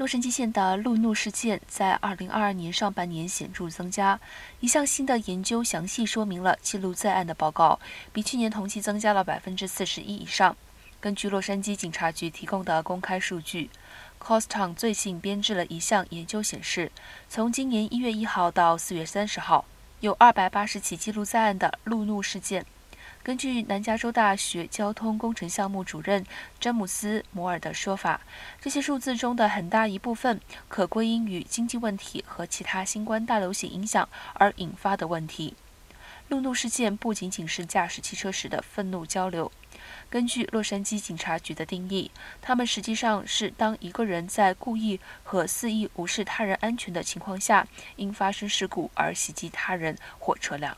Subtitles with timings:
[0.00, 4.18] 洛杉矶县的路怒事件在2022年上半年显著增加。
[4.60, 7.78] 一项新的研究详细说明了记录在案的报告
[8.10, 10.56] 比去年同期增加了百分之四十一以上。
[11.00, 13.68] 根据洛杉矶警察局提供的公开数据
[14.18, 16.90] c o s t o n 最近编制了一项研究显示，
[17.28, 19.66] 从今年一月一号到四月三十号，
[20.00, 22.64] 有二百八十起记录在案的路怒事件。
[23.22, 26.24] 根据南加州大学交通工程项目主任
[26.58, 28.22] 詹姆斯·摩尔的说法，
[28.60, 35.54] 这些数字中的很大一部分可归因于经济问题和其他新冠大流行影响而引发的问题。
[36.28, 39.52] 路怒事件不仅仅是驾驶汽车时的愤怒交流。
[40.08, 42.10] 根据洛杉矶警察局的定义，
[42.40, 50.76] 他们实际上是当一个人在故意和肆意无视他人安全的情况下，因发生事故而袭击他人或车辆。